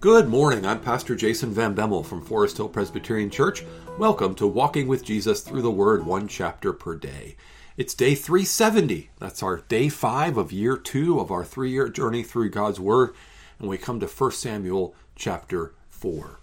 Good 0.00 0.28
morning. 0.28 0.64
I'm 0.64 0.80
Pastor 0.80 1.16
Jason 1.16 1.50
Van 1.50 1.74
Bemmel 1.74 2.06
from 2.06 2.22
Forest 2.22 2.58
Hill 2.58 2.68
Presbyterian 2.68 3.30
Church. 3.30 3.64
Welcome 3.98 4.36
to 4.36 4.46
Walking 4.46 4.86
with 4.86 5.04
Jesus 5.04 5.40
through 5.40 5.62
the 5.62 5.72
Word, 5.72 6.06
one 6.06 6.28
chapter 6.28 6.72
per 6.72 6.94
day. 6.94 7.34
It's 7.76 7.94
day 7.94 8.14
370. 8.14 9.10
That's 9.18 9.42
our 9.42 9.56
day 9.56 9.88
five 9.88 10.36
of 10.36 10.52
year 10.52 10.76
two 10.76 11.18
of 11.18 11.32
our 11.32 11.44
three 11.44 11.72
year 11.72 11.88
journey 11.88 12.22
through 12.22 12.50
God's 12.50 12.78
Word. 12.78 13.12
And 13.58 13.68
we 13.68 13.76
come 13.76 13.98
to 13.98 14.06
1 14.06 14.30
Samuel 14.30 14.94
chapter 15.16 15.74
4. 15.90 16.38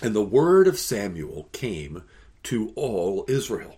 And 0.00 0.16
the 0.16 0.22
word 0.22 0.66
of 0.66 0.78
Samuel 0.78 1.50
came 1.52 2.04
to 2.44 2.72
all 2.74 3.26
Israel. 3.28 3.76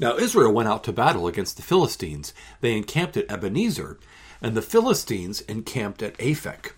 Now, 0.00 0.16
Israel 0.16 0.52
went 0.52 0.68
out 0.68 0.82
to 0.84 0.92
battle 0.92 1.28
against 1.28 1.56
the 1.56 1.62
Philistines. 1.62 2.34
They 2.60 2.76
encamped 2.76 3.16
at 3.16 3.30
Ebenezer, 3.30 4.00
and 4.42 4.56
the 4.56 4.60
Philistines 4.62 5.42
encamped 5.42 6.02
at 6.02 6.18
Aphek. 6.18 6.72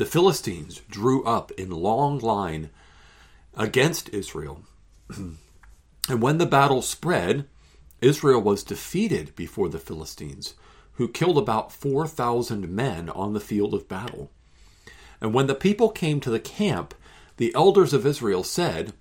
The 0.00 0.06
Philistines 0.06 0.80
drew 0.88 1.22
up 1.24 1.50
in 1.58 1.70
long 1.70 2.20
line 2.20 2.70
against 3.54 4.08
Israel. 4.14 4.62
and 5.14 5.36
when 6.08 6.38
the 6.38 6.46
battle 6.46 6.80
spread, 6.80 7.46
Israel 8.00 8.40
was 8.40 8.64
defeated 8.64 9.36
before 9.36 9.68
the 9.68 9.78
Philistines, 9.78 10.54
who 10.94 11.06
killed 11.06 11.36
about 11.36 11.70
4,000 11.70 12.70
men 12.70 13.10
on 13.10 13.34
the 13.34 13.40
field 13.40 13.74
of 13.74 13.88
battle. 13.88 14.30
And 15.20 15.34
when 15.34 15.48
the 15.48 15.54
people 15.54 15.90
came 15.90 16.18
to 16.20 16.30
the 16.30 16.40
camp, 16.40 16.94
the 17.36 17.54
elders 17.54 17.92
of 17.92 18.06
Israel 18.06 18.42
said, 18.42 18.94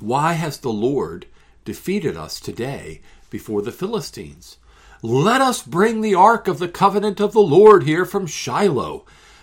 Why 0.00 0.32
has 0.32 0.58
the 0.58 0.72
Lord 0.72 1.26
defeated 1.64 2.16
us 2.16 2.40
today 2.40 3.00
before 3.30 3.62
the 3.62 3.70
Philistines? 3.70 4.56
Let 5.02 5.40
us 5.40 5.62
bring 5.62 6.00
the 6.00 6.16
ark 6.16 6.48
of 6.48 6.58
the 6.58 6.66
covenant 6.66 7.20
of 7.20 7.32
the 7.32 7.38
Lord 7.38 7.84
here 7.84 8.04
from 8.04 8.26
Shiloh 8.26 9.06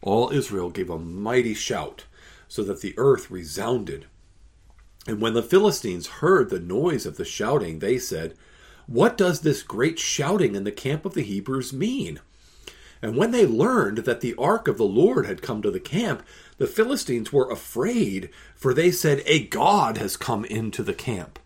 all 0.00 0.30
Israel 0.30 0.70
gave 0.70 0.90
a 0.90 0.98
mighty 0.98 1.54
shout, 1.54 2.04
so 2.46 2.62
that 2.64 2.80
the 2.80 2.94
earth 2.96 3.30
resounded. 3.30 4.06
And 5.06 5.20
when 5.20 5.34
the 5.34 5.42
Philistines 5.42 6.06
heard 6.06 6.50
the 6.50 6.60
noise 6.60 7.06
of 7.06 7.16
the 7.16 7.24
shouting, 7.24 7.78
they 7.78 7.98
said, 7.98 8.34
What 8.86 9.16
does 9.16 9.40
this 9.40 9.62
great 9.62 9.98
shouting 9.98 10.54
in 10.54 10.64
the 10.64 10.72
camp 10.72 11.04
of 11.04 11.14
the 11.14 11.22
Hebrews 11.22 11.72
mean? 11.72 12.20
And 13.00 13.16
when 13.16 13.30
they 13.30 13.46
learned 13.46 13.98
that 13.98 14.20
the 14.20 14.34
ark 14.36 14.66
of 14.66 14.76
the 14.76 14.84
Lord 14.84 15.26
had 15.26 15.42
come 15.42 15.62
to 15.62 15.70
the 15.70 15.80
camp, 15.80 16.22
the 16.58 16.66
Philistines 16.66 17.32
were 17.32 17.50
afraid, 17.50 18.30
for 18.56 18.74
they 18.74 18.90
said, 18.90 19.22
A 19.24 19.44
God 19.44 19.98
has 19.98 20.16
come 20.16 20.44
into 20.44 20.82
the 20.82 20.94
camp. 20.94 21.38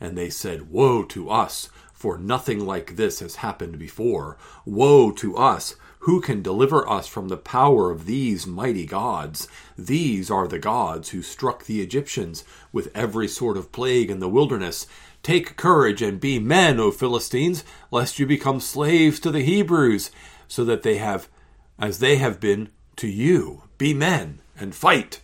And 0.00 0.16
they 0.16 0.30
said, 0.30 0.70
Woe 0.70 1.02
to 1.04 1.30
us, 1.30 1.68
for 1.92 2.18
nothing 2.18 2.64
like 2.64 2.96
this 2.96 3.20
has 3.20 3.36
happened 3.36 3.78
before. 3.78 4.36
Woe 4.64 5.10
to 5.12 5.36
us, 5.36 5.76
who 6.06 6.20
can 6.20 6.40
deliver 6.40 6.88
us 6.88 7.08
from 7.08 7.26
the 7.26 7.36
power 7.36 7.90
of 7.90 8.06
these 8.06 8.46
mighty 8.46 8.86
gods? 8.86 9.48
These 9.76 10.30
are 10.30 10.46
the 10.46 10.60
gods 10.60 11.08
who 11.08 11.20
struck 11.20 11.64
the 11.64 11.82
Egyptians 11.82 12.44
with 12.70 12.92
every 12.94 13.26
sort 13.26 13.56
of 13.56 13.72
plague 13.72 14.08
in 14.08 14.20
the 14.20 14.28
wilderness. 14.28 14.86
Take 15.24 15.56
courage 15.56 16.00
and 16.00 16.20
be 16.20 16.38
men, 16.38 16.78
O 16.78 16.92
Philistines, 16.92 17.64
lest 17.90 18.20
you 18.20 18.26
become 18.26 18.60
slaves 18.60 19.18
to 19.18 19.32
the 19.32 19.42
Hebrews, 19.42 20.12
so 20.46 20.64
that 20.64 20.84
they 20.84 20.98
have, 20.98 21.28
as 21.76 21.98
they 21.98 22.18
have 22.18 22.38
been 22.38 22.68
to 22.94 23.08
you. 23.08 23.64
Be 23.76 23.92
men 23.92 24.38
and 24.56 24.76
fight. 24.76 25.22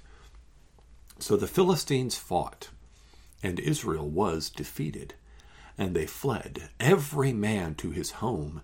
So 1.20 1.36
the 1.36 1.46
Philistines 1.46 2.16
fought, 2.16 2.70
and 3.40 3.60
Israel 3.60 4.10
was 4.10 4.50
defeated, 4.50 5.14
and 5.78 5.94
they 5.94 6.06
fled, 6.06 6.70
every 6.80 7.32
man 7.32 7.76
to 7.76 7.92
his 7.92 8.10
home 8.18 8.62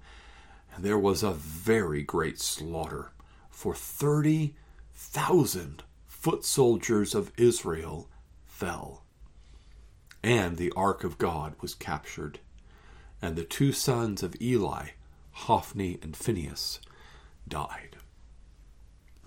there 0.84 0.98
was 0.98 1.22
a 1.22 1.32
very 1.32 2.02
great 2.02 2.40
slaughter, 2.40 3.12
for 3.50 3.74
30,000 3.74 5.82
foot 6.06 6.44
soldiers 6.44 7.14
of 7.14 7.32
Israel 7.36 8.08
fell. 8.44 9.04
And 10.22 10.56
the 10.56 10.72
ark 10.76 11.04
of 11.04 11.18
God 11.18 11.54
was 11.60 11.74
captured, 11.74 12.40
and 13.22 13.36
the 13.36 13.44
two 13.44 13.72
sons 13.72 14.22
of 14.22 14.40
Eli, 14.40 14.88
Hophni 15.32 15.98
and 16.02 16.16
Phinehas, 16.16 16.80
died. 17.46 17.96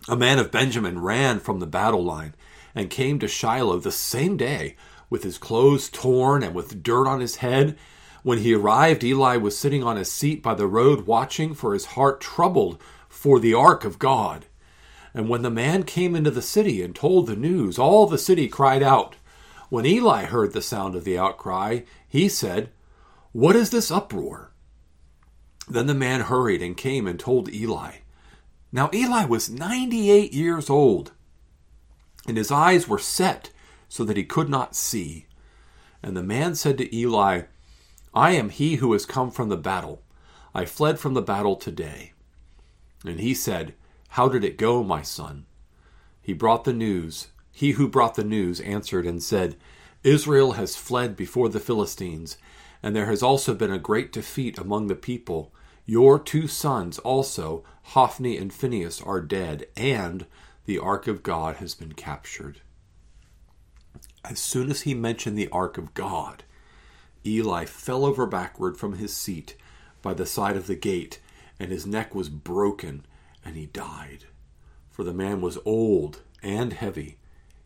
A 0.07 0.15
man 0.15 0.39
of 0.39 0.51
Benjamin 0.51 0.99
ran 0.99 1.39
from 1.39 1.59
the 1.59 1.67
battle 1.67 2.03
line 2.03 2.33
and 2.73 2.89
came 2.89 3.19
to 3.19 3.27
Shiloh 3.27 3.79
the 3.79 3.91
same 3.91 4.37
day 4.37 4.75
with 5.09 5.23
his 5.23 5.37
clothes 5.37 5.89
torn 5.89 6.43
and 6.43 6.55
with 6.55 6.81
dirt 6.81 7.07
on 7.07 7.19
his 7.19 7.37
head 7.37 7.77
when 8.23 8.39
he 8.39 8.53
arrived, 8.53 9.03
Eli 9.03 9.37
was 9.37 9.57
sitting 9.57 9.83
on 9.83 9.97
a 9.97 10.05
seat 10.05 10.43
by 10.43 10.53
the 10.53 10.67
road 10.67 11.07
watching, 11.07 11.53
for 11.53 11.73
his 11.73 11.85
heart 11.85 12.21
troubled 12.21 12.81
for 13.09 13.39
the 13.39 13.53
ark 13.53 13.83
of 13.83 13.99
God. 13.99 14.45
And 15.13 15.27
when 15.27 15.41
the 15.41 15.49
man 15.49 15.83
came 15.83 16.15
into 16.15 16.31
the 16.31 16.41
city 16.41 16.81
and 16.81 16.95
told 16.95 17.27
the 17.27 17.35
news, 17.35 17.77
all 17.77 18.07
the 18.07 18.17
city 18.17 18.47
cried 18.47 18.83
out. 18.83 19.15
When 19.69 19.85
Eli 19.85 20.25
heard 20.25 20.53
the 20.53 20.61
sound 20.61 20.95
of 20.95 21.03
the 21.03 21.17
outcry, 21.17 21.81
he 22.07 22.29
said, 22.29 22.69
What 23.31 23.55
is 23.55 23.69
this 23.69 23.91
uproar? 23.91 24.51
Then 25.67 25.87
the 25.87 25.93
man 25.93 26.21
hurried 26.21 26.61
and 26.61 26.75
came 26.75 27.07
and 27.07 27.19
told 27.19 27.53
Eli. 27.53 27.95
Now 28.71 28.89
Eli 28.93 29.25
was 29.25 29.49
ninety 29.49 30.11
eight 30.11 30.33
years 30.33 30.69
old, 30.69 31.11
and 32.27 32.37
his 32.37 32.51
eyes 32.51 32.87
were 32.87 32.99
set 32.99 33.51
so 33.89 34.03
that 34.05 34.17
he 34.17 34.23
could 34.23 34.49
not 34.49 34.75
see. 34.75 35.27
And 36.03 36.15
the 36.15 36.23
man 36.23 36.55
said 36.55 36.77
to 36.77 36.95
Eli, 36.95 37.43
I 38.13 38.31
am 38.31 38.49
he 38.49 38.75
who 38.75 38.91
has 38.93 39.05
come 39.05 39.31
from 39.31 39.49
the 39.49 39.57
battle. 39.57 40.01
I 40.53 40.65
fled 40.65 40.99
from 40.99 41.13
the 41.13 41.21
battle 41.21 41.55
today. 41.55 42.11
And 43.05 43.19
he 43.19 43.33
said, 43.33 43.73
How 44.09 44.27
did 44.27 44.43
it 44.43 44.57
go, 44.57 44.83
my 44.83 45.01
son? 45.01 45.45
He 46.21 46.33
brought 46.33 46.65
the 46.65 46.73
news. 46.73 47.27
He 47.51 47.71
who 47.71 47.87
brought 47.87 48.15
the 48.15 48.23
news 48.23 48.59
answered 48.59 49.05
and 49.05 49.23
said, 49.23 49.55
Israel 50.03 50.53
has 50.53 50.75
fled 50.75 51.15
before 51.15 51.47
the 51.47 51.59
Philistines, 51.59 52.37
and 52.81 52.95
there 52.95 53.05
has 53.05 53.23
also 53.23 53.53
been 53.53 53.71
a 53.71 53.79
great 53.79 54.11
defeat 54.11 54.57
among 54.57 54.87
the 54.87 54.95
people. 54.95 55.53
Your 55.85 56.19
two 56.19 56.47
sons 56.47 56.99
also, 56.99 57.63
Hophni 57.83 58.37
and 58.37 58.51
Phinehas, 58.53 59.01
are 59.01 59.21
dead, 59.21 59.67
and 59.77 60.25
the 60.65 60.79
ark 60.79 61.07
of 61.07 61.23
God 61.23 61.57
has 61.57 61.75
been 61.75 61.93
captured. 61.93 62.61
As 64.23 64.39
soon 64.39 64.69
as 64.69 64.81
he 64.81 64.93
mentioned 64.93 65.37
the 65.37 65.49
ark 65.49 65.77
of 65.77 65.93
God, 65.93 66.43
Eli 67.25 67.65
fell 67.65 68.05
over 68.05 68.25
backward 68.25 68.77
from 68.77 68.93
his 68.93 69.15
seat 69.15 69.55
by 70.01 70.13
the 70.13 70.25
side 70.25 70.57
of 70.57 70.67
the 70.67 70.75
gate, 70.75 71.19
and 71.59 71.71
his 71.71 71.85
neck 71.85 72.15
was 72.15 72.29
broken, 72.29 73.05
and 73.45 73.55
he 73.55 73.67
died. 73.67 74.25
For 74.89 75.03
the 75.03 75.13
man 75.13 75.41
was 75.41 75.59
old 75.65 76.21
and 76.41 76.73
heavy. 76.73 77.17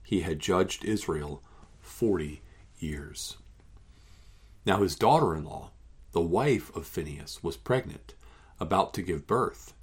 He 0.03 0.21
had 0.21 0.39
judged 0.39 0.83
Israel 0.83 1.41
forty 1.79 2.41
years. 2.77 3.37
Now 4.65 4.81
his 4.81 4.95
daughter 4.95 5.35
in 5.35 5.45
law, 5.45 5.71
the 6.11 6.21
wife 6.21 6.75
of 6.75 6.87
Phinehas, 6.87 7.43
was 7.43 7.57
pregnant, 7.57 8.13
about 8.59 8.93
to 8.95 9.01
give 9.01 9.27
birth. 9.27 9.73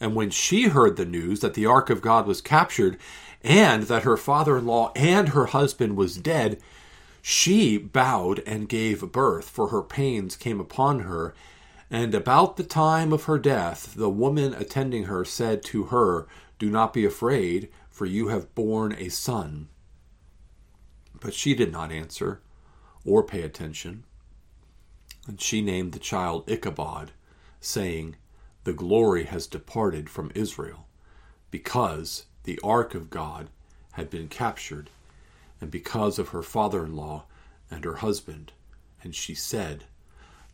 And 0.00 0.14
when 0.14 0.30
she 0.30 0.64
heard 0.64 0.96
the 0.96 1.04
news 1.04 1.40
that 1.40 1.54
the 1.54 1.66
ark 1.66 1.88
of 1.88 2.02
God 2.02 2.26
was 2.26 2.40
captured, 2.40 2.98
and 3.42 3.84
that 3.84 4.02
her 4.02 4.16
father 4.16 4.58
in 4.58 4.66
law 4.66 4.92
and 4.96 5.30
her 5.30 5.46
husband 5.46 5.96
was 5.96 6.16
dead, 6.16 6.60
she 7.24 7.78
bowed 7.78 8.40
and 8.40 8.68
gave 8.68 9.12
birth, 9.12 9.48
for 9.48 9.68
her 9.68 9.82
pains 9.82 10.36
came 10.36 10.58
upon 10.58 11.00
her. 11.00 11.32
And 11.88 12.14
about 12.14 12.56
the 12.56 12.64
time 12.64 13.12
of 13.12 13.24
her 13.24 13.38
death, 13.38 13.94
the 13.94 14.10
woman 14.10 14.52
attending 14.54 15.04
her 15.04 15.24
said 15.24 15.62
to 15.66 15.84
her, 15.84 16.26
Do 16.58 16.68
not 16.68 16.92
be 16.92 17.04
afraid, 17.04 17.70
for 17.90 18.06
you 18.06 18.28
have 18.28 18.54
borne 18.56 18.96
a 18.98 19.08
son. 19.08 19.68
But 21.20 21.32
she 21.32 21.54
did 21.54 21.70
not 21.70 21.92
answer 21.92 22.40
or 23.04 23.22
pay 23.22 23.42
attention. 23.42 24.02
And 25.28 25.40
she 25.40 25.62
named 25.62 25.92
the 25.92 26.00
child 26.00 26.50
Ichabod, 26.50 27.12
saying, 27.60 28.16
The 28.64 28.72
glory 28.72 29.24
has 29.24 29.46
departed 29.46 30.10
from 30.10 30.32
Israel, 30.34 30.88
because 31.52 32.26
the 32.42 32.58
ark 32.64 32.96
of 32.96 33.10
God 33.10 33.48
had 33.92 34.10
been 34.10 34.26
captured 34.26 34.90
and 35.62 35.70
because 35.70 36.18
of 36.18 36.30
her 36.30 36.42
father 36.42 36.84
in 36.84 36.96
law 36.96 37.24
and 37.70 37.84
her 37.84 37.94
husband. 37.96 38.52
And 39.02 39.14
she 39.14 39.32
said, 39.32 39.84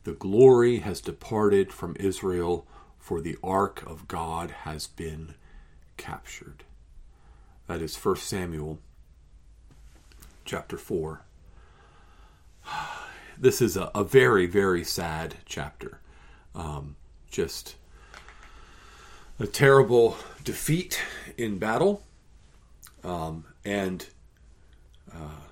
The 0.04 0.12
glory 0.12 0.80
has 0.80 1.00
departed 1.00 1.72
from 1.72 1.96
Israel, 1.98 2.66
for 2.98 3.22
the 3.22 3.38
ark 3.42 3.82
of 3.86 4.06
God 4.06 4.50
has 4.50 4.86
been 4.86 5.34
captured. 5.96 6.62
That 7.66 7.80
is 7.80 7.96
1 7.96 8.16
Samuel 8.16 8.78
chapter 10.44 10.76
4. 10.76 11.22
This 13.40 13.62
is 13.62 13.76
a, 13.76 13.88
a 13.94 14.02
very, 14.02 14.46
very 14.46 14.82
sad 14.82 15.36
chapter. 15.46 16.00
Um, 16.56 16.96
just 17.30 17.76
a 19.38 19.46
terrible 19.46 20.16
defeat 20.42 21.00
in 21.36 21.58
battle. 21.58 22.02
Um, 23.04 23.44
and 23.64 24.04
uh, 25.14 25.46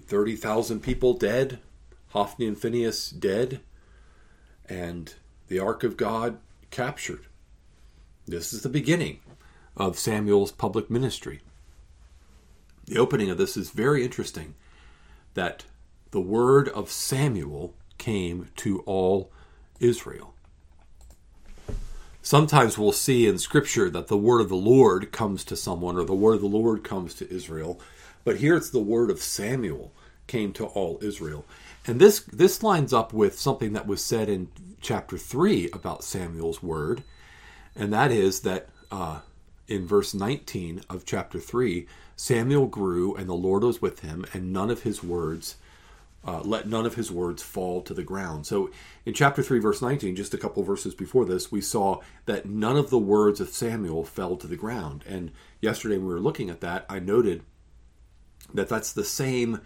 30,000 0.00 0.80
people 0.80 1.14
dead, 1.14 1.58
Hophni 2.08 2.46
and 2.46 2.58
Phinehas 2.58 3.10
dead, 3.10 3.60
and 4.66 5.14
the 5.48 5.58
Ark 5.58 5.84
of 5.84 5.96
God 5.96 6.38
captured. 6.70 7.26
This 8.26 8.52
is 8.52 8.62
the 8.62 8.68
beginning 8.68 9.20
of 9.76 9.98
Samuel's 9.98 10.52
public 10.52 10.90
ministry. 10.90 11.40
The 12.86 12.98
opening 12.98 13.30
of 13.30 13.38
this 13.38 13.56
is 13.56 13.70
very 13.70 14.04
interesting 14.04 14.54
that 15.34 15.64
the 16.10 16.20
word 16.20 16.68
of 16.68 16.90
Samuel 16.90 17.74
came 17.98 18.48
to 18.56 18.80
all 18.80 19.30
Israel. 19.80 20.33
Sometimes 22.24 22.78
we'll 22.78 22.92
see 22.92 23.26
in 23.26 23.36
Scripture 23.36 23.90
that 23.90 24.06
the 24.06 24.16
word 24.16 24.40
of 24.40 24.48
the 24.48 24.56
Lord 24.56 25.12
comes 25.12 25.44
to 25.44 25.54
someone 25.54 25.98
or 25.98 26.04
the 26.04 26.14
word 26.14 26.36
of 26.36 26.40
the 26.40 26.46
Lord 26.46 26.82
comes 26.82 27.12
to 27.16 27.30
Israel, 27.30 27.78
but 28.24 28.38
here 28.38 28.56
it's 28.56 28.70
the 28.70 28.78
word 28.78 29.10
of 29.10 29.20
Samuel 29.20 29.92
came 30.26 30.54
to 30.54 30.64
all 30.64 30.98
Israel. 31.02 31.44
And 31.86 32.00
this 32.00 32.20
this 32.20 32.62
lines 32.62 32.94
up 32.94 33.12
with 33.12 33.38
something 33.38 33.74
that 33.74 33.86
was 33.86 34.02
said 34.02 34.30
in 34.30 34.48
chapter 34.80 35.18
3 35.18 35.68
about 35.74 36.02
Samuel's 36.02 36.62
word, 36.62 37.02
and 37.76 37.92
that 37.92 38.10
is 38.10 38.40
that 38.40 38.70
uh, 38.90 39.20
in 39.68 39.86
verse 39.86 40.14
19 40.14 40.80
of 40.88 41.04
chapter 41.04 41.38
3, 41.38 41.86
Samuel 42.16 42.68
grew 42.68 43.14
and 43.14 43.28
the 43.28 43.34
Lord 43.34 43.64
was 43.64 43.82
with 43.82 44.00
him, 44.00 44.24
and 44.32 44.50
none 44.50 44.70
of 44.70 44.84
his 44.84 45.04
words 45.04 45.56
uh, 46.26 46.40
let 46.40 46.66
none 46.66 46.86
of 46.86 46.94
his 46.94 47.10
words 47.10 47.42
fall 47.42 47.82
to 47.82 47.92
the 47.92 48.02
ground. 48.02 48.46
So 48.46 48.70
in 49.04 49.12
chapter 49.12 49.42
3, 49.42 49.58
verse 49.58 49.82
19, 49.82 50.16
just 50.16 50.32
a 50.32 50.38
couple 50.38 50.62
verses 50.62 50.94
before 50.94 51.24
this, 51.24 51.52
we 51.52 51.60
saw 51.60 52.00
that 52.26 52.46
none 52.46 52.76
of 52.76 52.90
the 52.90 52.98
words 52.98 53.40
of 53.40 53.50
Samuel 53.50 54.04
fell 54.04 54.36
to 54.36 54.46
the 54.46 54.56
ground. 54.56 55.04
And 55.06 55.32
yesterday, 55.60 55.96
when 55.96 56.06
we 56.06 56.14
were 56.14 56.20
looking 56.20 56.48
at 56.48 56.60
that, 56.62 56.86
I 56.88 56.98
noted 56.98 57.42
that 58.54 58.68
that's 58.68 58.92
the 58.92 59.04
same 59.04 59.60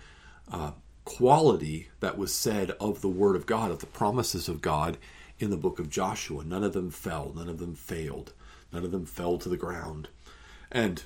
uh, 0.50 0.72
quality 1.04 1.88
that 2.00 2.18
was 2.18 2.34
said 2.34 2.72
of 2.80 3.00
the 3.02 3.08
Word 3.08 3.36
of 3.36 3.46
God, 3.46 3.70
of 3.70 3.78
the 3.78 3.86
promises 3.86 4.48
of 4.48 4.60
God 4.60 4.98
in 5.38 5.50
the 5.50 5.56
book 5.56 5.78
of 5.78 5.88
Joshua. 5.88 6.44
None 6.44 6.64
of 6.64 6.72
them 6.72 6.90
fell, 6.90 7.32
none 7.36 7.48
of 7.48 7.58
them 7.58 7.74
failed, 7.74 8.32
none 8.72 8.84
of 8.84 8.90
them 8.90 9.06
fell 9.06 9.38
to 9.38 9.48
the 9.48 9.56
ground. 9.56 10.08
And 10.72 11.04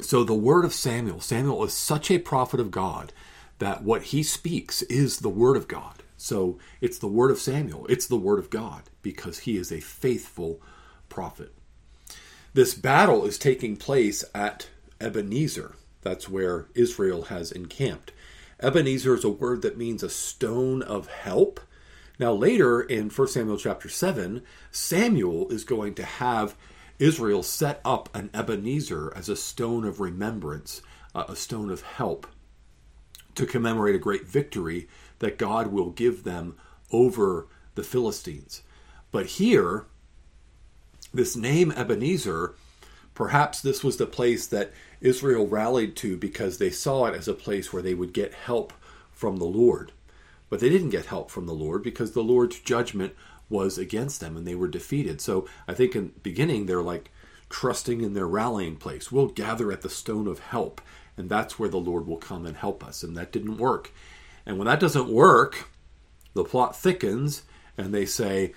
so 0.00 0.22
the 0.22 0.34
Word 0.34 0.64
of 0.64 0.72
Samuel, 0.72 1.20
Samuel 1.20 1.64
is 1.64 1.72
such 1.72 2.10
a 2.10 2.18
prophet 2.18 2.60
of 2.60 2.70
God 2.70 3.12
that 3.58 3.82
what 3.82 4.04
he 4.04 4.22
speaks 4.22 4.82
is 4.82 5.18
the 5.18 5.28
Word 5.28 5.56
of 5.56 5.68
God. 5.68 6.02
So 6.16 6.58
it's 6.80 6.98
the 6.98 7.08
Word 7.08 7.30
of 7.30 7.38
Samuel, 7.38 7.86
it's 7.88 8.06
the 8.06 8.16
Word 8.16 8.38
of 8.38 8.50
God, 8.50 8.84
because 9.02 9.40
he 9.40 9.56
is 9.56 9.70
a 9.70 9.80
faithful 9.80 10.60
prophet. 11.08 11.54
This 12.54 12.74
battle 12.74 13.24
is 13.24 13.36
taking 13.36 13.76
place 13.76 14.24
at 14.34 14.68
Ebenezer. 15.00 15.74
That's 16.02 16.28
where 16.28 16.66
Israel 16.74 17.24
has 17.24 17.50
encamped. 17.50 18.12
Ebenezer 18.60 19.14
is 19.14 19.24
a 19.24 19.28
word 19.28 19.62
that 19.62 19.76
means 19.76 20.02
a 20.02 20.08
stone 20.08 20.82
of 20.82 21.08
help. 21.08 21.60
Now, 22.18 22.32
later 22.32 22.80
in 22.80 23.10
1 23.10 23.28
Samuel 23.28 23.56
chapter 23.56 23.88
7, 23.88 24.42
Samuel 24.70 25.48
is 25.48 25.64
going 25.64 25.94
to 25.94 26.04
have 26.04 26.54
Israel 26.98 27.42
set 27.42 27.80
up 27.84 28.08
an 28.14 28.30
Ebenezer 28.32 29.12
as 29.16 29.28
a 29.28 29.36
stone 29.36 29.84
of 29.84 29.98
remembrance, 29.98 30.80
uh, 31.14 31.24
a 31.28 31.34
stone 31.34 31.70
of 31.70 31.82
help 31.82 32.26
to 33.34 33.46
commemorate 33.46 33.94
a 33.94 33.98
great 33.98 34.26
victory 34.26 34.88
that 35.18 35.38
God 35.38 35.68
will 35.68 35.90
give 35.90 36.24
them 36.24 36.56
over 36.92 37.46
the 37.74 37.82
Philistines. 37.82 38.62
But 39.10 39.26
here, 39.26 39.86
this 41.12 41.36
name 41.36 41.72
Ebenezer, 41.72 42.54
perhaps 43.14 43.60
this 43.60 43.84
was 43.84 43.96
the 43.96 44.06
place 44.06 44.46
that 44.48 44.72
Israel 45.00 45.46
rallied 45.46 45.96
to 45.96 46.16
because 46.16 46.58
they 46.58 46.70
saw 46.70 47.06
it 47.06 47.14
as 47.14 47.28
a 47.28 47.34
place 47.34 47.72
where 47.72 47.82
they 47.82 47.94
would 47.94 48.12
get 48.12 48.34
help 48.34 48.72
from 49.12 49.36
the 49.36 49.44
Lord. 49.44 49.92
But 50.50 50.60
they 50.60 50.68
didn't 50.68 50.90
get 50.90 51.06
help 51.06 51.30
from 51.30 51.46
the 51.46 51.52
Lord 51.52 51.82
because 51.82 52.12
the 52.12 52.22
Lord's 52.22 52.58
judgment 52.60 53.14
was 53.48 53.78
against 53.78 54.20
them 54.20 54.36
and 54.36 54.46
they 54.46 54.54
were 54.54 54.68
defeated. 54.68 55.20
So 55.20 55.46
I 55.68 55.74
think 55.74 55.94
in 55.94 56.06
the 56.06 56.20
beginning 56.20 56.66
they're 56.66 56.82
like 56.82 57.10
trusting 57.48 58.00
in 58.00 58.14
their 58.14 58.26
rallying 58.26 58.76
place. 58.76 59.12
We'll 59.12 59.28
gather 59.28 59.70
at 59.70 59.82
the 59.82 59.90
stone 59.90 60.26
of 60.26 60.40
help 60.40 60.80
and 61.16 61.28
that's 61.28 61.58
where 61.58 61.68
the 61.68 61.76
Lord 61.76 62.06
will 62.06 62.16
come 62.16 62.46
and 62.46 62.56
help 62.56 62.84
us. 62.84 63.02
And 63.02 63.16
that 63.16 63.32
didn't 63.32 63.58
work. 63.58 63.92
And 64.46 64.58
when 64.58 64.66
that 64.66 64.80
doesn't 64.80 65.08
work, 65.08 65.68
the 66.34 66.44
plot 66.44 66.76
thickens, 66.76 67.42
and 67.78 67.94
they 67.94 68.04
say, 68.04 68.52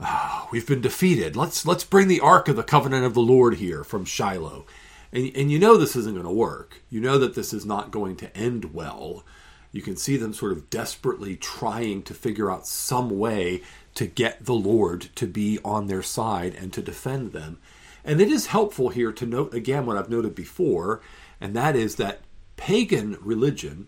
oh, 0.00 0.48
"We've 0.52 0.66
been 0.66 0.80
defeated. 0.80 1.36
Let's 1.36 1.66
let's 1.66 1.84
bring 1.84 2.08
the 2.08 2.20
ark 2.20 2.48
of 2.48 2.56
the 2.56 2.62
covenant 2.62 3.04
of 3.04 3.14
the 3.14 3.20
Lord 3.20 3.56
here 3.56 3.82
from 3.82 4.04
Shiloh." 4.04 4.66
And, 5.12 5.30
and 5.34 5.50
you 5.50 5.58
know 5.58 5.76
this 5.76 5.96
isn't 5.96 6.14
going 6.14 6.26
to 6.26 6.32
work. 6.32 6.82
You 6.90 7.00
know 7.00 7.18
that 7.18 7.34
this 7.34 7.52
is 7.52 7.64
not 7.64 7.90
going 7.90 8.16
to 8.16 8.36
end 8.36 8.74
well. 8.74 9.24
You 9.72 9.82
can 9.82 9.96
see 9.96 10.16
them 10.16 10.32
sort 10.32 10.52
of 10.52 10.70
desperately 10.70 11.36
trying 11.36 12.02
to 12.04 12.14
figure 12.14 12.50
out 12.50 12.66
some 12.66 13.18
way 13.18 13.62
to 13.94 14.06
get 14.06 14.44
the 14.44 14.54
Lord 14.54 15.08
to 15.16 15.26
be 15.26 15.58
on 15.64 15.86
their 15.86 16.02
side 16.02 16.54
and 16.54 16.72
to 16.72 16.82
defend 16.82 17.32
them. 17.32 17.58
And 18.04 18.20
it 18.20 18.28
is 18.28 18.46
helpful 18.46 18.90
here 18.90 19.12
to 19.12 19.26
note 19.26 19.52
again 19.52 19.84
what 19.84 19.96
I've 19.96 20.10
noted 20.10 20.34
before 20.34 21.00
and 21.40 21.54
that 21.54 21.76
is 21.76 21.96
that 21.96 22.20
pagan 22.56 23.16
religion, 23.20 23.86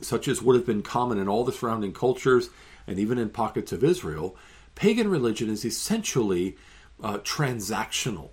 such 0.00 0.28
as 0.28 0.42
would 0.42 0.56
have 0.56 0.66
been 0.66 0.82
common 0.82 1.18
in 1.18 1.28
all 1.28 1.44
the 1.44 1.52
surrounding 1.52 1.92
cultures 1.92 2.50
and 2.86 2.98
even 2.98 3.18
in 3.18 3.30
pockets 3.30 3.72
of 3.72 3.84
Israel, 3.84 4.36
pagan 4.74 5.08
religion 5.08 5.48
is 5.48 5.64
essentially 5.64 6.56
uh, 7.02 7.18
transactional. 7.18 8.30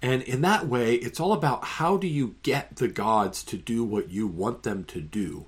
And 0.00 0.22
in 0.22 0.42
that 0.42 0.68
way, 0.68 0.94
it's 0.94 1.18
all 1.18 1.32
about 1.32 1.64
how 1.64 1.96
do 1.96 2.06
you 2.06 2.36
get 2.42 2.76
the 2.76 2.88
gods 2.88 3.42
to 3.44 3.56
do 3.56 3.82
what 3.84 4.10
you 4.10 4.26
want 4.26 4.62
them 4.62 4.84
to 4.84 5.00
do. 5.00 5.46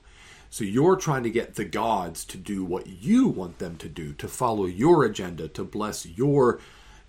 So 0.50 0.64
you're 0.64 0.96
trying 0.96 1.22
to 1.22 1.30
get 1.30 1.54
the 1.54 1.64
gods 1.64 2.24
to 2.26 2.36
do 2.36 2.64
what 2.64 2.88
you 2.88 3.28
want 3.28 3.58
them 3.58 3.76
to 3.76 3.88
do, 3.88 4.12
to 4.14 4.26
follow 4.26 4.66
your 4.66 5.04
agenda, 5.04 5.46
to 5.48 5.62
bless 5.62 6.04
your 6.04 6.58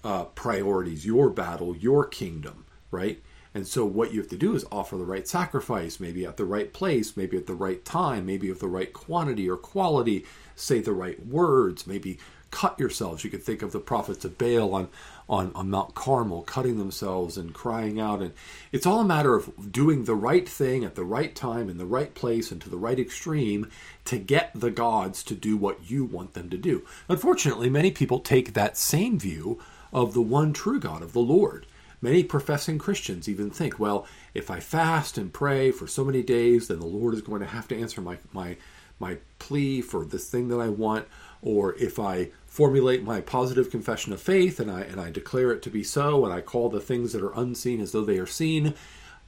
uh, 0.04 0.26
priorities, 0.26 1.06
your 1.06 1.32
battle, 1.32 1.76
your 1.76 2.06
kingdom, 2.06 2.66
right? 2.92 3.22
And 3.54 3.68
so, 3.68 3.86
what 3.86 4.14
you 4.14 4.20
have 4.22 4.30
to 4.30 4.38
do 4.38 4.56
is 4.56 4.66
offer 4.72 4.98
the 4.98 5.06
right 5.06 5.28
sacrifice, 5.28 6.00
maybe 6.00 6.26
at 6.26 6.38
the 6.38 6.46
right 6.46 6.72
place, 6.72 7.18
maybe 7.18 7.36
at 7.36 7.48
the 7.48 7.54
right 7.54 7.84
time, 7.84 8.26
maybe 8.26 8.50
of 8.50 8.60
the 8.60 8.68
right 8.68 8.92
quantity 8.94 9.50
or 9.50 9.58
quality, 9.58 10.26
say 10.56 10.80
the 10.80 10.94
right 10.94 11.26
words, 11.26 11.86
maybe 11.86 12.18
cut 12.52 12.80
yourselves. 12.80 13.24
You 13.24 13.30
could 13.30 13.44
think 13.44 13.62
of 13.62 13.72
the 13.72 13.80
prophets 13.80 14.24
of 14.26 14.38
Baal 14.38 14.74
on, 14.74 14.90
on, 15.28 15.52
on 15.56 15.70
Mount 15.70 15.96
Carmel 15.96 16.44
cutting 16.44 16.78
themselves 16.78 17.38
and 17.38 17.54
crying 17.54 18.00
out. 18.00 18.22
And 18.22 18.34
it's 18.72 18.86
all 18.86 19.00
a 19.00 19.06
matter 19.06 19.36
of 19.36 19.72
doing 19.72 20.04
the 20.04 20.16
right 20.16 20.48
thing 20.48 20.84
at 20.84 20.96
the 20.96 21.06
right 21.06 21.34
time, 21.34 21.70
in 21.70 21.78
the 21.78 21.86
right 21.86 22.14
place, 22.14 22.52
and 22.52 22.62
to 22.62 22.70
the 22.70 22.78
right 22.78 23.00
extreme 23.00 23.70
to 24.06 24.18
get 24.18 24.52
the 24.54 24.72
gods 24.72 25.24
to 25.24 25.34
do 25.34 25.58
what 25.58 25.90
you 25.90 26.04
want 26.04 26.34
them 26.34 26.50
to 26.50 26.58
do. 26.58 26.86
Unfortunately, 27.08 27.70
many 27.70 27.90
people 27.90 28.20
take 28.20 28.54
that 28.54 28.78
same 28.78 29.18
view 29.18 29.60
of 29.94 30.14
the 30.14 30.22
one 30.22 30.54
true 30.54 30.80
God, 30.80 31.02
of 31.02 31.14
the 31.14 31.20
Lord. 31.20 31.66
Many 32.02 32.24
professing 32.24 32.80
Christians 32.80 33.30
even 33.30 33.52
think, 33.52 33.80
well, 33.80 34.08
if 34.34 34.50
I 34.50 34.60
fast 34.60 35.18
and 35.18 35.32
pray 35.32 35.72
for 35.72 35.88
so 35.88 36.04
many 36.04 36.24
days, 36.24 36.68
then 36.68 36.80
the 36.80 36.86
Lord 36.86 37.14
is 37.14 37.22
going 37.22 37.42
to 37.42 37.48
have 37.48 37.68
to 37.68 37.80
answer 37.80 38.02
my, 38.02 38.18
my, 38.34 38.58
my 39.00 39.18
plea 39.38 39.82
for 39.82 40.04
this 40.04 40.30
thing 40.30 40.48
that 40.48 40.60
I 40.60 40.70
want. 40.70 41.08
Or 41.44 41.76
if 41.76 42.00
I 42.00 42.30
formulate 42.48 43.04
my 43.04 43.22
positive 43.22 43.70
confession 43.70 44.14
of 44.14 44.22
faith 44.22 44.60
and 44.60 44.72
I, 44.72 44.82
and 44.82 45.00
I 45.00 45.12
declare 45.12 45.52
it 45.52 45.62
to 45.64 45.70
be 45.70 45.84
so, 45.84 46.26
and 46.26 46.34
I 46.34 46.42
call 46.42 46.70
the 46.70 46.80
things 46.80 47.14
that 47.14 47.24
are 47.24 47.40
unseen 47.40 47.82
as 47.82 47.92
though 47.92 48.06
they 48.06 48.18
are 48.18 48.28
seen, 48.28 48.74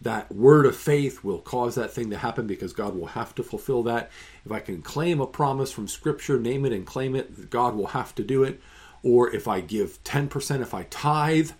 that 0.01 0.31
word 0.33 0.65
of 0.65 0.75
faith 0.75 1.23
will 1.23 1.39
cause 1.39 1.75
that 1.75 1.91
thing 1.91 2.09
to 2.09 2.17
happen 2.17 2.45
because 2.45 2.73
God 2.73 2.95
will 2.95 3.07
have 3.07 3.33
to 3.35 3.43
fulfill 3.43 3.83
that. 3.83 4.11
If 4.45 4.51
I 4.51 4.59
can 4.59 4.81
claim 4.81 5.21
a 5.21 5.27
promise 5.27 5.71
from 5.71 5.87
Scripture, 5.87 6.39
name 6.39 6.65
it 6.65 6.73
and 6.73 6.85
claim 6.85 7.15
it, 7.15 7.49
God 7.49 7.75
will 7.75 7.87
have 7.87 8.13
to 8.15 8.23
do 8.23 8.43
it. 8.43 8.59
Or 9.01 9.33
if 9.33 9.47
I 9.47 9.61
give 9.61 10.03
10%, 10.03 10.61
if 10.61 10.73
I 10.73 10.83
tithe, 10.83 11.51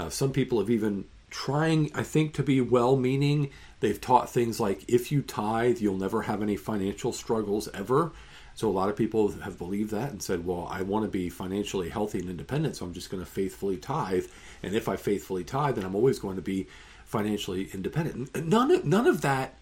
uh, 0.00 0.08
some 0.08 0.32
people 0.32 0.58
have 0.58 0.70
even 0.70 1.04
trying, 1.28 1.90
I 1.94 2.02
think, 2.02 2.32
to 2.34 2.42
be 2.42 2.60
well 2.60 2.96
meaning. 2.96 3.50
They've 3.80 4.00
taught 4.00 4.30
things 4.30 4.58
like 4.58 4.84
if 4.88 5.12
you 5.12 5.20
tithe, 5.22 5.78
you'll 5.78 5.96
never 5.96 6.22
have 6.22 6.42
any 6.42 6.56
financial 6.56 7.12
struggles 7.12 7.68
ever. 7.74 8.12
So 8.54 8.68
a 8.68 8.72
lot 8.72 8.88
of 8.88 8.96
people 8.96 9.30
have 9.32 9.58
believed 9.58 9.90
that 9.92 10.10
and 10.10 10.22
said, 10.22 10.44
well, 10.44 10.68
I 10.70 10.82
want 10.82 11.04
to 11.04 11.10
be 11.10 11.28
financially 11.28 11.88
healthy 11.88 12.18
and 12.18 12.30
independent, 12.30 12.76
so 12.76 12.84
I'm 12.84 12.94
just 12.94 13.10
going 13.10 13.22
to 13.22 13.30
faithfully 13.30 13.76
tithe. 13.76 14.26
And 14.62 14.74
if 14.74 14.88
I 14.88 14.96
faithfully 14.96 15.44
tithe, 15.44 15.76
then 15.76 15.84
I'm 15.84 15.94
always 15.94 16.18
going 16.18 16.36
to 16.36 16.42
be 16.42 16.66
financially 17.04 17.68
independent. 17.72 18.34
None 18.44 18.70
of, 18.70 18.84
none 18.84 19.06
of 19.06 19.20
that, 19.20 19.54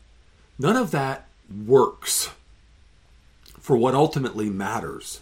none 0.59 0.77
of 0.77 0.91
that 0.93 1.29
works 1.67 2.31
for 3.61 3.77
what 3.77 3.95
ultimately 3.95 4.51
matters. 4.51 5.21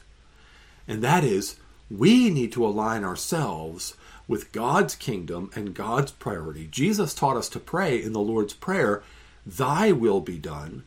And 0.86 1.02
that 1.02 1.24
is, 1.24 1.56
we 1.90 2.30
need 2.30 2.52
to 2.52 2.66
align 2.66 3.04
ourselves 3.04 3.94
with 4.28 4.52
God's 4.52 4.94
kingdom 4.94 5.50
and 5.54 5.74
God's 5.74 6.12
priority. 6.12 6.66
Jesus 6.70 7.14
taught 7.14 7.36
us 7.36 7.48
to 7.50 7.60
pray 7.60 8.02
in 8.02 8.12
the 8.12 8.20
Lord's 8.20 8.54
Prayer, 8.54 9.02
Thy 9.44 9.92
will 9.92 10.20
be 10.20 10.38
done 10.38 10.84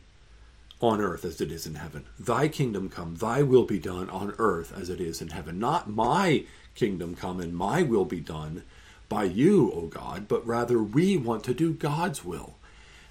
on 0.80 1.00
earth 1.00 1.24
as 1.24 1.40
it 1.40 1.50
is 1.50 1.66
in 1.66 1.76
heaven. 1.76 2.04
Thy 2.18 2.48
kingdom 2.48 2.88
come, 2.88 3.16
thy 3.16 3.42
will 3.42 3.64
be 3.64 3.78
done 3.78 4.08
on 4.10 4.34
earth 4.38 4.72
as 4.76 4.88
it 4.88 5.00
is 5.00 5.20
in 5.20 5.28
heaven. 5.28 5.58
Not 5.58 5.90
my 5.90 6.44
kingdom 6.74 7.14
come 7.14 7.40
and 7.40 7.54
my 7.54 7.82
will 7.82 8.04
be 8.04 8.20
done 8.20 8.62
by 9.08 9.24
you, 9.24 9.72
O 9.72 9.86
God, 9.86 10.28
but 10.28 10.46
rather 10.46 10.82
we 10.82 11.16
want 11.16 11.44
to 11.44 11.54
do 11.54 11.72
God's 11.72 12.24
will. 12.24 12.54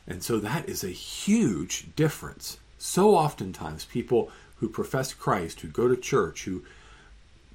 And 0.07 0.23
so 0.23 0.39
that 0.39 0.67
is 0.67 0.83
a 0.83 0.89
huge 0.89 1.95
difference. 1.95 2.57
So 2.77 3.15
oftentimes 3.15 3.85
people 3.85 4.31
who 4.57 4.69
profess 4.69 5.13
Christ, 5.13 5.61
who 5.61 5.67
go 5.67 5.87
to 5.87 5.95
church, 5.95 6.45
who 6.45 6.63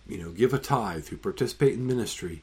you 0.07 0.19
know, 0.19 0.31
give 0.31 0.53
a 0.53 0.59
tithe, 0.59 1.09
who 1.09 1.17
participate 1.17 1.73
in 1.73 1.87
ministry, 1.87 2.43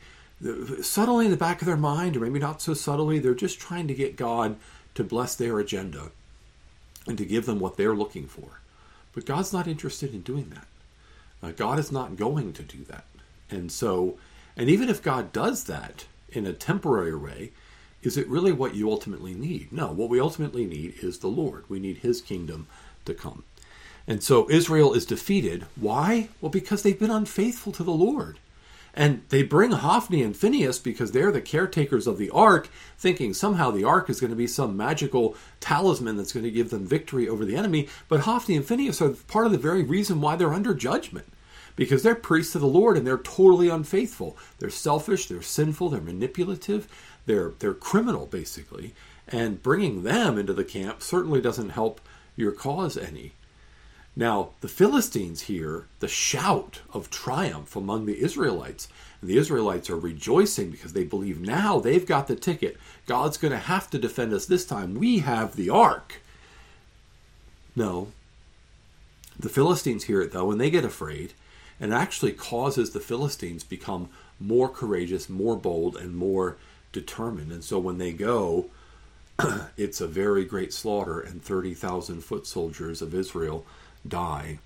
subtly 0.82 1.26
in 1.26 1.32
the 1.32 1.38
back 1.38 1.62
of 1.62 1.68
their 1.68 1.78
mind, 1.78 2.16
or 2.16 2.22
maybe 2.22 2.40
not 2.40 2.62
so 2.62 2.74
subtly, 2.74 3.20
they're 3.20 3.36
just 3.36 3.60
trying 3.60 3.88
to 3.88 3.94
get 3.94 4.16
God 4.16 4.56
to 4.96 5.04
bless 5.04 5.36
their 5.36 5.60
agenda 5.60 6.12
and 7.08 7.18
to 7.18 7.26
give 7.26 7.46
them 7.46 7.60
what 7.60 7.78
they're 7.78 7.96
looking 7.96 8.28
for. 8.28 8.60
But 9.14 9.26
God's 9.26 9.54
not 9.54 9.68
interested 9.68 10.14
in 10.14 10.22
doing 10.22 10.50
that. 10.50 10.68
Uh, 11.44 11.52
God 11.52 11.80
is 11.80 11.92
not 11.92 12.16
going 12.18 12.54
to 12.54 12.64
do 12.64 12.84
that. 12.86 13.06
And 13.50 13.72
so, 13.72 14.18
and 14.56 14.70
even 14.70 14.90
if 14.90 15.02
God 15.02 15.32
does 15.32 15.66
that 15.66 16.06
in 16.30 16.46
a 16.46 16.54
temporary 16.54 17.16
way, 17.16 17.52
is 18.02 18.18
it 18.18 18.28
really 18.28 18.52
what 18.52 18.76
you 18.76 18.90
ultimately 18.90 19.34
need? 19.34 19.72
No, 19.72 19.92
what 19.92 20.10
we 20.10 20.20
ultimately 20.20 20.66
need 20.66 20.96
is 21.02 21.20
the 21.20 21.28
Lord. 21.28 21.66
We 21.70 21.80
need 21.80 21.98
His 21.98 22.22
kingdom 22.22 22.68
to 23.06 23.14
come. 23.14 23.44
And 24.08 24.24
so 24.24 24.50
Israel 24.50 24.94
is 24.94 25.06
defeated. 25.06 25.66
Why? 25.76 26.30
Well, 26.40 26.50
because 26.50 26.84
they've 26.84 26.98
been 26.98 27.12
unfaithful 27.12 27.72
to 27.74 27.84
the 27.84 27.92
Lord. 27.92 28.40
And 28.94 29.24
they 29.30 29.44
bring 29.44 29.72
Hophni 29.72 30.22
and 30.22 30.36
Phinehas 30.36 30.80
because 30.80 31.12
they're 31.12 31.32
the 31.32 31.42
caretakers 31.42 32.08
of 32.08 32.18
the 32.18 32.30
ark, 32.32 32.70
thinking 32.98 33.34
somehow 33.34 33.72
the 33.72 33.86
ark 33.86 34.10
is 34.10 34.20
going 34.20 34.32
to 34.32 34.36
be 34.36 34.48
some 34.48 34.76
magical 34.76 35.36
talisman 35.60 36.18
that's 36.18 36.34
going 36.34 36.44
to 36.44 36.52
give 36.52 36.70
them 36.72 36.86
victory 36.86 37.28
over 37.28 37.46
the 37.46 37.56
enemy. 37.56 37.88
But 38.10 38.22
Hophni 38.22 38.58
and 38.58 38.66
Phinehas 38.66 39.02
are 39.02 39.12
part 39.12 39.46
of 39.46 39.54
the 39.54 39.58
very 39.58 39.84
reason 39.84 40.20
why 40.20 40.36
they're 40.36 40.54
under 40.54 40.74
judgment. 40.74 41.28
Because 41.78 42.04
they're 42.04 42.16
priests 42.16 42.54
of 42.54 42.62
the 42.62 42.68
Lord 42.68 42.98
and 42.98 43.08
they're 43.08 43.18
totally 43.18 43.70
unfaithful. 43.70 44.38
They're 44.60 44.70
selfish, 44.70 45.28
they're 45.28 45.42
sinful, 45.42 45.90
they're 45.90 46.02
manipulative, 46.02 46.88
they're, 47.26 47.54
they're 47.60 47.74
criminal, 47.74 48.26
basically. 48.26 48.94
And 49.28 49.64
bringing 49.64 50.04
them 50.04 50.38
into 50.38 50.54
the 50.54 50.66
camp 50.66 51.02
certainly 51.02 51.40
doesn't 51.40 51.70
help 51.70 52.02
your 52.36 52.52
cause 52.52 52.98
any. 52.98 53.34
Now, 54.15 54.50
the 54.60 54.68
Philistines 54.68 55.44
hear 55.44 55.88
the 56.00 56.08
shout 56.08 56.82
of 56.94 57.10
triumph 57.10 57.75
among 57.75 58.06
the 58.06 58.22
Israelites. 58.22 58.89
And 59.22 59.30
the 59.30 59.38
Israelites 59.38 59.89
are 59.89 59.98
rejoicing 59.98 60.70
because 60.70 60.94
they 60.94 61.06
believe 61.06 61.39
now 61.39 61.80
they've 61.80 62.06
got 62.06 62.27
the 62.27 62.36
ticket. 62.36 62.77
God's 63.08 63.38
going 63.38 63.53
to 63.53 63.58
have 63.58 63.89
to 63.91 63.98
defend 63.98 64.34
us 64.34 64.46
this 64.46 64.65
time. 64.65 64.96
We 64.96 65.20
have 65.20 65.56
the 65.56 65.70
ark. 65.70 66.22
No. 67.75 68.10
The 69.39 69.50
Philistines 69.50 70.06
hear 70.06 70.22
it, 70.22 70.34
though, 70.34 70.51
and 70.51 70.60
they 70.60 70.70
get 70.70 70.84
afraid. 70.84 71.34
And 71.80 71.94
it 71.94 71.96
actually 71.96 72.34
causes 72.34 72.91
the 72.91 73.00
Philistines 73.00 73.63
become 73.63 74.10
more 74.39 74.68
courageous, 74.68 75.30
more 75.30 75.56
bold, 75.56 75.96
and 75.96 76.15
more 76.15 76.58
determined. 76.91 77.51
And 77.51 77.63
so 77.63 77.80
when 77.80 77.98
they 77.98 78.12
go, 78.12 78.65
it's 79.77 80.01
a 80.01 80.08
very 80.08 80.44
great 80.44 80.74
slaughter, 80.74 81.20
and 81.20 81.41
30,000 81.41 82.22
foot 82.22 82.46
soldiers 82.46 83.01
of 83.01 83.15
Israel 83.15 83.65
die. 84.08 84.60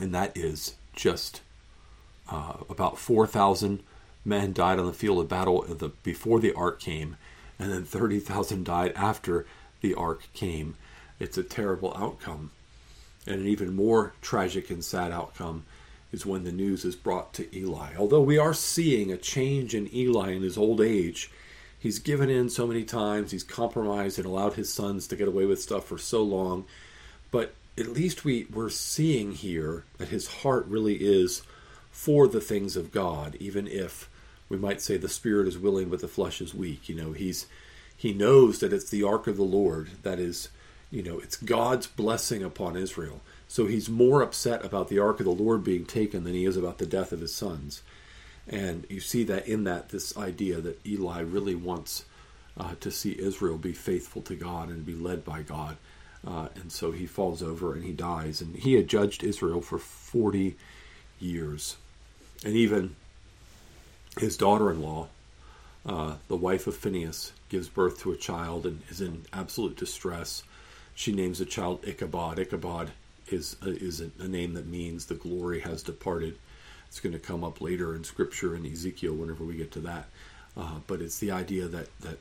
And 0.00 0.14
that 0.14 0.36
is 0.36 0.74
just 0.94 1.40
uh, 2.30 2.54
about 2.68 2.98
4,000 2.98 3.82
men 4.24 4.52
died 4.52 4.78
on 4.78 4.86
the 4.86 4.92
field 4.92 5.18
of 5.18 5.28
battle 5.28 5.62
the, 5.62 5.88
before 6.02 6.40
the 6.40 6.52
ark 6.52 6.80
came, 6.80 7.16
and 7.58 7.72
then 7.72 7.84
30,000 7.84 8.64
died 8.64 8.92
after 8.94 9.46
the 9.80 9.94
ark 9.94 10.28
came. 10.32 10.76
It's 11.18 11.38
a 11.38 11.42
terrible 11.42 11.94
outcome. 11.96 12.50
And 13.26 13.42
an 13.42 13.46
even 13.46 13.74
more 13.74 14.14
tragic 14.22 14.70
and 14.70 14.84
sad 14.84 15.12
outcome 15.12 15.64
is 16.12 16.26
when 16.26 16.44
the 16.44 16.52
news 16.52 16.84
is 16.84 16.96
brought 16.96 17.32
to 17.34 17.56
Eli. 17.56 17.94
Although 17.96 18.22
we 18.22 18.38
are 18.38 18.54
seeing 18.54 19.12
a 19.12 19.16
change 19.16 19.74
in 19.74 19.94
Eli 19.94 20.32
in 20.32 20.42
his 20.42 20.58
old 20.58 20.80
age, 20.80 21.30
he's 21.78 21.98
given 21.98 22.28
in 22.30 22.48
so 22.48 22.66
many 22.66 22.84
times, 22.84 23.30
he's 23.30 23.44
compromised 23.44 24.18
and 24.18 24.26
allowed 24.26 24.54
his 24.54 24.72
sons 24.72 25.06
to 25.06 25.16
get 25.16 25.28
away 25.28 25.46
with 25.46 25.62
stuff 25.62 25.84
for 25.84 25.98
so 25.98 26.22
long. 26.22 26.64
But 27.30 27.54
at 27.78 27.88
least 27.88 28.24
we, 28.24 28.46
we're 28.52 28.68
seeing 28.68 29.32
here 29.32 29.84
that 29.98 30.08
his 30.08 30.26
heart 30.26 30.66
really 30.66 30.96
is 30.96 31.42
for 31.90 32.28
the 32.28 32.40
things 32.40 32.76
of 32.76 32.92
God, 32.92 33.36
even 33.40 33.66
if 33.66 34.08
we 34.48 34.56
might 34.56 34.80
say 34.80 34.96
the 34.96 35.08
spirit 35.08 35.46
is 35.48 35.58
willing 35.58 35.88
but 35.88 36.00
the 36.00 36.08
flesh 36.08 36.40
is 36.40 36.54
weak. 36.54 36.88
You 36.88 36.96
know, 36.96 37.12
he's 37.12 37.46
he 37.96 38.12
knows 38.14 38.60
that 38.60 38.72
it's 38.72 38.88
the 38.88 39.02
ark 39.02 39.26
of 39.26 39.36
the 39.36 39.42
Lord 39.42 39.90
that 40.02 40.18
is, 40.18 40.48
you 40.90 41.02
know, 41.02 41.18
it's 41.18 41.36
God's 41.36 41.86
blessing 41.86 42.42
upon 42.42 42.76
Israel. 42.76 43.20
So 43.46 43.66
he's 43.66 43.90
more 43.90 44.22
upset 44.22 44.64
about 44.64 44.88
the 44.88 44.98
ark 44.98 45.20
of 45.20 45.26
the 45.26 45.32
Lord 45.32 45.62
being 45.62 45.84
taken 45.84 46.24
than 46.24 46.32
he 46.32 46.46
is 46.46 46.56
about 46.56 46.78
the 46.78 46.86
death 46.86 47.12
of 47.12 47.20
his 47.20 47.34
sons. 47.34 47.82
And 48.48 48.86
you 48.88 49.00
see 49.00 49.22
that 49.24 49.46
in 49.46 49.64
that 49.64 49.90
this 49.90 50.16
idea 50.16 50.60
that 50.60 50.84
Eli 50.86 51.20
really 51.20 51.54
wants 51.54 52.06
uh, 52.56 52.74
to 52.80 52.90
see 52.90 53.16
Israel 53.18 53.58
be 53.58 53.72
faithful 53.72 54.22
to 54.22 54.34
God 54.34 54.70
and 54.70 54.86
be 54.86 54.94
led 54.94 55.24
by 55.24 55.42
God. 55.42 55.76
Uh, 56.26 56.48
and 56.56 56.70
so 56.70 56.92
he 56.92 57.06
falls 57.06 57.42
over 57.42 57.74
and 57.74 57.84
he 57.84 57.92
dies. 57.92 58.40
And 58.40 58.56
he 58.56 58.74
had 58.74 58.88
judged 58.88 59.24
Israel 59.24 59.60
for 59.60 59.78
40 59.78 60.56
years. 61.18 61.76
And 62.44 62.54
even 62.54 62.96
his 64.18 64.36
daughter 64.36 64.70
in 64.70 64.82
law, 64.82 65.08
uh, 65.86 66.16
the 66.28 66.36
wife 66.36 66.66
of 66.66 66.76
Phinehas, 66.76 67.32
gives 67.48 67.68
birth 67.68 68.00
to 68.00 68.12
a 68.12 68.16
child 68.16 68.66
and 68.66 68.80
is 68.88 69.00
in 69.00 69.24
absolute 69.32 69.76
distress. 69.76 70.42
She 70.94 71.12
names 71.12 71.38
the 71.38 71.44
child 71.44 71.80
Ichabod. 71.86 72.38
Ichabod 72.38 72.92
is, 73.28 73.56
a, 73.62 73.70
is 73.70 74.00
a, 74.00 74.10
a 74.20 74.28
name 74.28 74.54
that 74.54 74.66
means 74.66 75.06
the 75.06 75.14
glory 75.14 75.60
has 75.60 75.82
departed. 75.82 76.38
It's 76.88 77.00
going 77.00 77.12
to 77.12 77.18
come 77.18 77.44
up 77.44 77.60
later 77.60 77.94
in 77.94 78.04
Scripture 78.04 78.54
in 78.54 78.66
Ezekiel 78.66 79.14
whenever 79.14 79.44
we 79.44 79.54
get 79.54 79.72
to 79.72 79.80
that. 79.80 80.08
Uh, 80.56 80.80
but 80.86 81.00
it's 81.00 81.18
the 81.18 81.30
idea 81.30 81.66
that, 81.66 81.88
that 82.00 82.18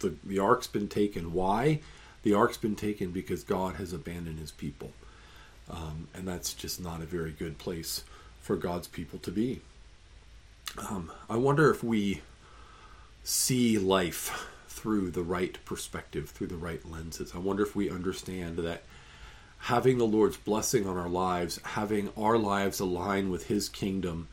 the, 0.00 0.14
the 0.24 0.38
ark's 0.38 0.66
been 0.66 0.88
taken. 0.88 1.32
Why? 1.32 1.80
The 2.26 2.34
ark's 2.34 2.56
been 2.56 2.74
taken 2.74 3.12
because 3.12 3.44
God 3.44 3.76
has 3.76 3.92
abandoned 3.92 4.40
his 4.40 4.50
people. 4.50 4.90
Um, 5.70 6.08
and 6.12 6.26
that's 6.26 6.54
just 6.54 6.80
not 6.80 7.00
a 7.00 7.04
very 7.04 7.30
good 7.30 7.56
place 7.56 8.02
for 8.40 8.56
God's 8.56 8.88
people 8.88 9.20
to 9.20 9.30
be. 9.30 9.60
Um, 10.76 11.12
I 11.30 11.36
wonder 11.36 11.70
if 11.70 11.84
we 11.84 12.22
see 13.22 13.78
life 13.78 14.48
through 14.66 15.12
the 15.12 15.22
right 15.22 15.56
perspective, 15.64 16.30
through 16.30 16.48
the 16.48 16.56
right 16.56 16.84
lenses. 16.90 17.30
I 17.32 17.38
wonder 17.38 17.62
if 17.62 17.76
we 17.76 17.88
understand 17.88 18.56
that 18.56 18.82
having 19.58 19.98
the 19.98 20.04
Lord's 20.04 20.36
blessing 20.36 20.84
on 20.84 20.96
our 20.96 21.08
lives, 21.08 21.60
having 21.62 22.10
our 22.16 22.36
lives 22.36 22.80
align 22.80 23.30
with 23.30 23.46
His 23.46 23.68
kingdom 23.68 24.26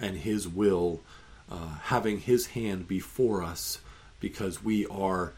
and 0.00 0.16
His 0.16 0.48
will, 0.48 1.00
uh, 1.48 1.76
having 1.84 2.18
His 2.18 2.46
hand 2.46 2.88
before 2.88 3.44
us 3.44 3.78
because 4.18 4.64
we 4.64 4.84
are 4.86 5.32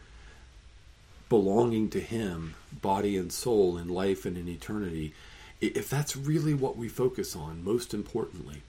belonging 1.29 1.89
to 1.91 1.99
Him, 1.99 2.55
body 2.81 3.15
and 3.17 3.31
soul, 3.31 3.77
in 3.77 3.87
life 3.87 4.25
and 4.25 4.37
in 4.37 4.49
eternity, 4.49 5.13
if 5.61 5.89
that's 5.89 6.15
really 6.15 6.53
what 6.53 6.77
we 6.77 6.87
focus 6.87 7.35
on, 7.35 7.63
most 7.63 7.93
importantly, 7.93 8.61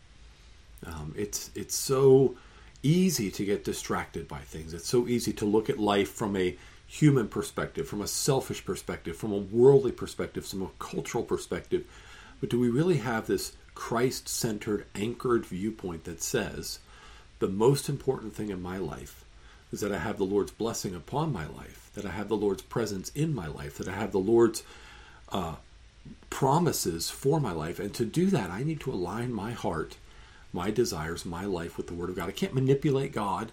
um, 0.84 1.14
it's 1.16 1.50
it's 1.54 1.74
so 1.74 2.36
easy 2.82 3.30
to 3.30 3.44
get 3.44 3.64
distracted 3.64 4.26
by 4.26 4.40
things. 4.40 4.72
It's 4.72 4.88
so 4.88 5.06
easy 5.06 5.32
to 5.34 5.44
look 5.44 5.68
at 5.68 5.78
life 5.78 6.10
from 6.10 6.36
a 6.36 6.56
human 6.86 7.28
perspective, 7.28 7.86
from 7.86 8.00
a 8.00 8.08
selfish 8.08 8.64
perspective, 8.64 9.16
from 9.16 9.32
a 9.32 9.38
worldly 9.38 9.92
perspective, 9.92 10.46
from 10.46 10.62
a 10.62 10.70
cultural 10.78 11.22
perspective. 11.22 11.84
But 12.40 12.50
do 12.50 12.58
we 12.58 12.68
really 12.68 12.96
have 12.96 13.26
this 13.26 13.52
Christ 13.74 14.28
centered, 14.28 14.86
anchored 14.94 15.46
viewpoint 15.46 16.04
that 16.04 16.22
says 16.22 16.80
the 17.38 17.48
most 17.48 17.88
important 17.88 18.34
thing 18.34 18.50
in 18.50 18.60
my 18.60 18.78
life 18.78 19.24
is 19.72 19.80
that 19.80 19.92
I 19.92 19.98
have 19.98 20.18
the 20.18 20.24
Lord's 20.24 20.50
blessing 20.50 20.94
upon 20.94 21.32
my 21.32 21.46
life, 21.46 21.90
that 21.94 22.04
I 22.04 22.10
have 22.10 22.28
the 22.28 22.36
Lord's 22.36 22.62
presence 22.62 23.10
in 23.10 23.34
my 23.34 23.46
life, 23.46 23.78
that 23.78 23.88
I 23.88 23.92
have 23.92 24.12
the 24.12 24.18
Lord's 24.18 24.62
uh, 25.30 25.56
promises 26.28 27.10
for 27.10 27.40
my 27.40 27.52
life. 27.52 27.78
And 27.78 27.94
to 27.94 28.04
do 28.04 28.26
that, 28.26 28.50
I 28.50 28.62
need 28.62 28.80
to 28.80 28.92
align 28.92 29.32
my 29.32 29.52
heart, 29.52 29.96
my 30.52 30.70
desires, 30.70 31.24
my 31.24 31.44
life 31.44 31.76
with 31.76 31.86
the 31.86 31.94
Word 31.94 32.10
of 32.10 32.16
God. 32.16 32.28
I 32.28 32.32
can't 32.32 32.54
manipulate 32.54 33.12
God 33.12 33.52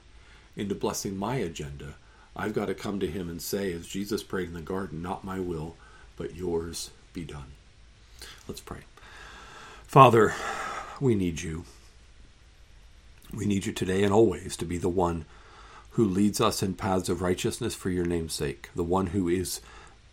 into 0.55 0.74
blessing 0.74 1.17
my 1.17 1.36
agenda. 1.36 1.95
I've 2.36 2.53
got 2.53 2.65
to 2.67 2.74
come 2.74 3.00
to 3.00 3.07
Him 3.07 3.29
and 3.29 3.41
say, 3.41 3.71
as 3.74 3.88
Jesus 3.88 4.24
prayed 4.24 4.47
in 4.47 4.53
the 4.53 4.62
garden, 4.62 5.01
not 5.01 5.24
my 5.24 5.39
will, 5.39 5.75
but 6.15 6.36
yours 6.36 6.91
be 7.13 7.24
done. 7.24 7.51
Let's 8.47 8.62
pray. 8.62 8.81
Father, 9.83 10.33
we 11.00 11.15
need 11.15 11.41
you. 11.41 11.65
We 13.33 13.45
need 13.45 13.65
you 13.65 13.74
today 13.74 14.03
and 14.03 14.13
always 14.13 14.55
to 14.57 14.65
be 14.65 14.77
the 14.77 14.89
one 14.89 15.25
who 15.97 16.05
leads 16.05 16.39
us 16.39 16.61
in 16.61 16.75
paths 16.75 17.09
of 17.09 17.23
righteousness 17.23 17.73
for 17.73 17.89
your 17.89 18.05
name's 18.05 18.31
sake, 18.31 18.69
the 18.75 18.83
one 18.83 19.07
who 19.07 19.27
is 19.27 19.61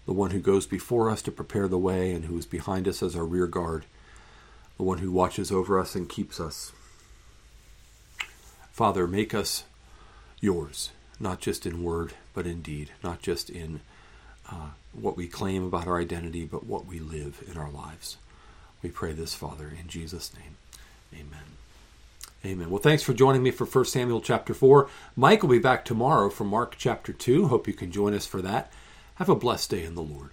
the 0.06 0.14
one 0.14 0.30
who 0.30 0.40
goes 0.40 0.66
before 0.66 1.10
us 1.10 1.20
to 1.20 1.30
prepare 1.30 1.68
the 1.68 1.76
way 1.76 2.12
and 2.12 2.24
who 2.24 2.38
is 2.38 2.46
behind 2.46 2.88
us 2.88 3.02
as 3.02 3.14
our 3.14 3.24
rear 3.24 3.46
guard, 3.46 3.84
the 4.78 4.82
one 4.82 4.96
who 4.96 5.12
watches 5.12 5.52
over 5.52 5.78
us 5.78 5.94
and 5.94 6.08
keeps 6.08 6.40
us. 6.40 6.72
Father, 8.72 9.06
make 9.06 9.34
us 9.34 9.64
yours, 10.40 10.90
not 11.20 11.40
just 11.40 11.66
in 11.66 11.82
word, 11.82 12.14
but 12.32 12.46
in 12.46 12.62
deed, 12.62 12.90
not 13.02 13.20
just 13.20 13.50
in 13.50 13.80
uh, 14.50 14.70
what 14.94 15.18
we 15.18 15.26
claim 15.26 15.66
about 15.66 15.86
our 15.86 16.00
identity, 16.00 16.46
but 16.46 16.64
what 16.64 16.86
we 16.86 16.98
live 16.98 17.44
in 17.46 17.58
our 17.58 17.70
lives. 17.70 18.16
We 18.82 18.88
pray 18.88 19.12
this, 19.12 19.34
Father, 19.34 19.70
in 19.78 19.88
Jesus' 19.88 20.32
name. 20.34 20.56
Amen. 21.12 21.63
Amen. 22.44 22.68
Well, 22.68 22.80
thanks 22.80 23.02
for 23.02 23.14
joining 23.14 23.42
me 23.42 23.50
for 23.50 23.64
1 23.64 23.86
Samuel 23.86 24.20
chapter 24.20 24.52
4. 24.52 24.88
Mike 25.16 25.42
will 25.42 25.48
be 25.48 25.58
back 25.58 25.82
tomorrow 25.84 26.28
for 26.28 26.44
Mark 26.44 26.74
chapter 26.76 27.12
2. 27.12 27.48
Hope 27.48 27.66
you 27.66 27.72
can 27.72 27.90
join 27.90 28.12
us 28.12 28.26
for 28.26 28.42
that. 28.42 28.70
Have 29.14 29.30
a 29.30 29.34
blessed 29.34 29.70
day 29.70 29.82
in 29.82 29.94
the 29.94 30.02
Lord. 30.02 30.30